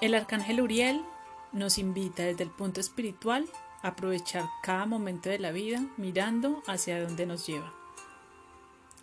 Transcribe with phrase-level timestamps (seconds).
[0.00, 1.04] El arcángel Uriel
[1.52, 3.46] nos invita desde el punto espiritual
[3.82, 7.74] a aprovechar cada momento de la vida mirando hacia donde nos lleva.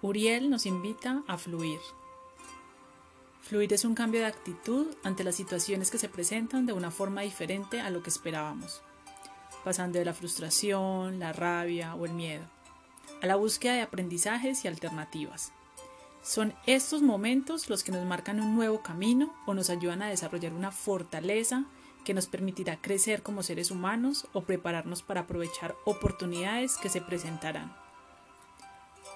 [0.00, 1.78] Uriel nos invita a fluir.
[3.42, 7.20] Fluir es un cambio de actitud ante las situaciones que se presentan de una forma
[7.20, 8.80] diferente a lo que esperábamos,
[9.64, 12.44] pasando de la frustración, la rabia o el miedo,
[13.22, 15.52] a la búsqueda de aprendizajes y alternativas.
[16.22, 20.52] Son estos momentos los que nos marcan un nuevo camino o nos ayudan a desarrollar
[20.52, 21.64] una fortaleza
[22.04, 27.74] que nos permitirá crecer como seres humanos o prepararnos para aprovechar oportunidades que se presentarán.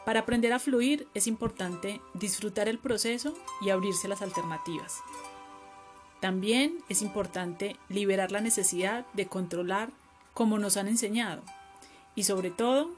[0.04, 4.98] Para aprender a fluir es importante disfrutar el proceso y abrirse las alternativas.
[6.20, 9.90] También es importante liberar la necesidad de controlar
[10.34, 11.42] como nos han enseñado
[12.14, 12.90] y sobre todo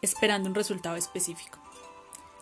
[0.00, 1.61] esperando un resultado específico.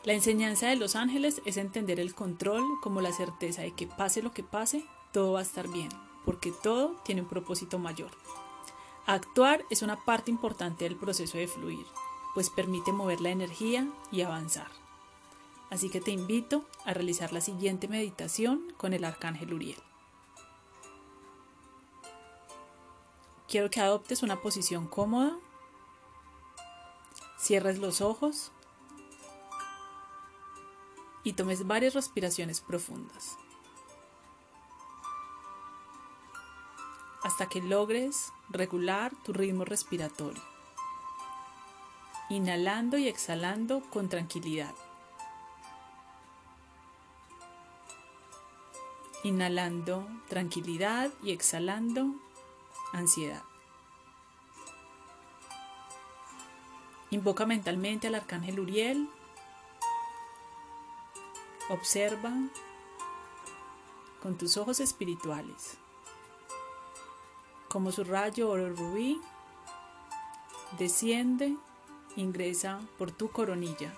[0.02, 4.22] La enseñanza de los ángeles es entender el control como la certeza de que pase
[4.22, 4.82] lo que pase,
[5.12, 5.90] todo va a estar bien,
[6.24, 8.10] porque todo tiene un propósito mayor.
[9.04, 11.84] Actuar es una parte importante del proceso de fluir,
[12.32, 14.70] pues permite mover la energía y avanzar.
[15.68, 19.82] Así que te invito a realizar la siguiente meditación con el arcángel Uriel.
[23.48, 25.36] Quiero que adoptes una posición cómoda,
[27.38, 28.52] cierres los ojos
[31.24, 33.36] y tomes varias respiraciones profundas.
[37.22, 40.42] Hasta que logres regular tu ritmo respiratorio.
[42.30, 44.74] Inhalando y exhalando con tranquilidad.
[49.22, 52.14] Inhalando tranquilidad y exhalando
[52.92, 53.42] ansiedad.
[57.10, 59.08] Invoca mentalmente al arcángel Uriel
[61.70, 62.32] Observa
[64.20, 65.78] con tus ojos espirituales
[67.70, 69.20] como su rayo oro rubí
[70.76, 71.56] desciende,
[72.16, 73.94] ingresa por tu coronilla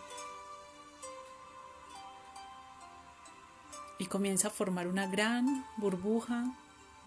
[3.98, 6.54] y comienza a formar una gran burbuja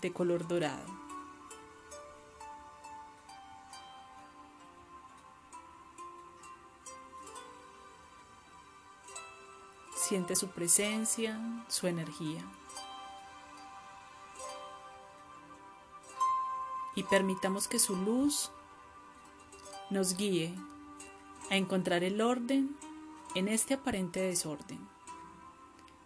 [0.02, 1.05] de color dorado.
[10.08, 11.36] Siente su presencia,
[11.68, 12.44] su energía.
[16.94, 18.52] Y permitamos que su luz
[19.90, 20.54] nos guíe
[21.50, 22.78] a encontrar el orden
[23.34, 24.88] en este aparente desorden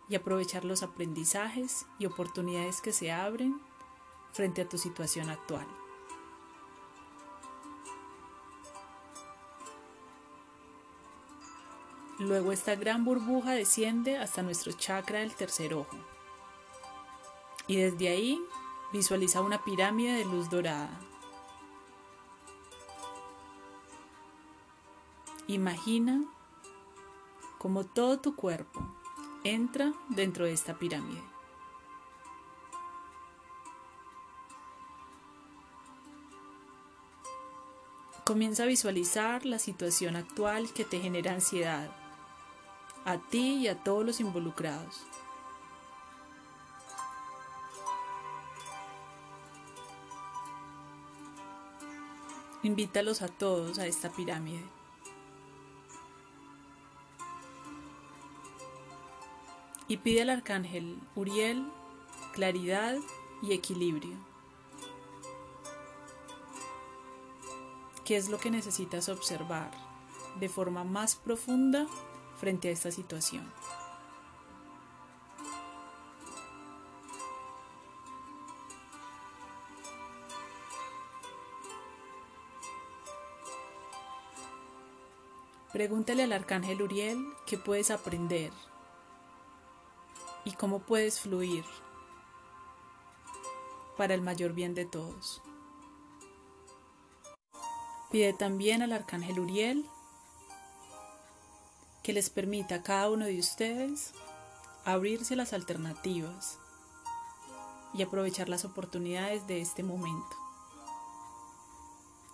[0.07, 3.59] y aprovechar los aprendizajes y oportunidades que se abren
[4.31, 5.67] frente a tu situación actual.
[12.19, 15.97] Luego esta gran burbuja desciende hasta nuestro chakra del tercer ojo.
[17.65, 18.41] Y desde ahí
[18.91, 20.89] visualiza una pirámide de luz dorada.
[25.47, 26.25] Imagina
[27.57, 28.81] como todo tu cuerpo
[29.45, 31.23] entra dentro de esta pirámide.
[38.25, 41.98] Comienza a visualizar la situación actual que te genera ansiedad
[43.09, 45.01] a ti y a todos los involucrados.
[52.61, 54.63] Invítalos a todos a esta pirámide.
[59.87, 61.65] Y pide al arcángel Uriel
[62.33, 62.95] claridad
[63.41, 64.17] y equilibrio.
[68.05, 69.71] ¿Qué es lo que necesitas observar
[70.39, 71.87] de forma más profunda
[72.39, 73.51] frente a esta situación.
[85.71, 88.51] Pregúntale al arcángel Uriel qué puedes aprender
[90.43, 91.63] y cómo puedes fluir
[93.95, 95.41] para el mayor bien de todos.
[98.11, 99.85] Pide también al arcángel Uriel
[102.09, 104.13] que les permita a cada uno de ustedes
[104.83, 106.57] abrirse las alternativas
[107.93, 110.35] y aprovechar las oportunidades de este momento.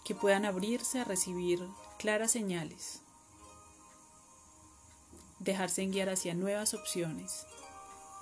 [0.06, 1.62] Que puedan abrirse a recibir
[2.00, 3.02] claras señales,
[5.40, 7.46] dejarse guiar hacia nuevas opciones,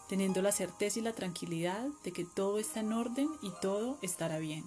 [0.10, 4.40] teniendo la certeza y la tranquilidad de que todo está en orden y todo estará
[4.40, 4.66] bien.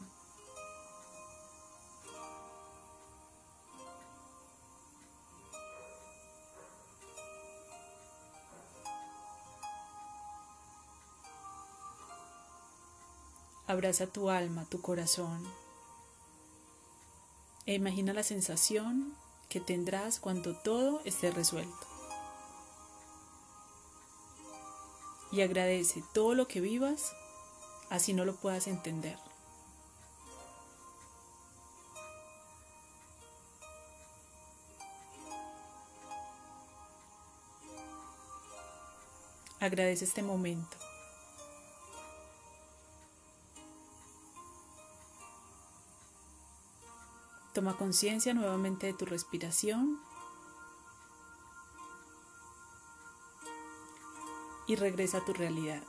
[13.69, 15.45] Abraza tu alma, tu corazón.
[17.67, 19.17] E imagina la sensación
[19.49, 21.87] que tendrás cuando todo esté resuelto.
[25.33, 27.13] Y agradece todo lo que vivas,
[27.91, 29.19] así no lo puedas entender.
[39.59, 40.77] Agradece este momento.
[47.57, 49.99] Toma conciencia nuevamente de tu respiración
[54.67, 55.83] y regresa a tu realidad.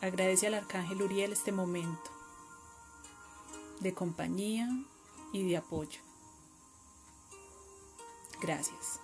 [0.00, 2.10] Agradece al Arcángel Uriel este momento
[3.78, 4.68] de compañía
[5.32, 6.00] y de apoyo.
[8.40, 8.98] Gracias.